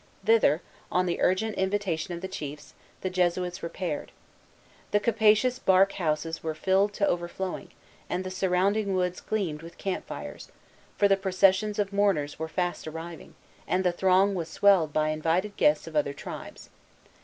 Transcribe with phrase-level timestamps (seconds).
[0.25, 4.11] Thither, on the urgent invitation of the chiefs, the Jesuits repaired.
[4.89, 7.69] The capacious bark houses were filled to overflowing,
[8.09, 10.51] and the surrounding woods gleamed with camp fires:
[10.97, 13.35] for the processions of mourners were fast arriving,
[13.67, 16.71] and the throng was swelled by invited guests of other tribes.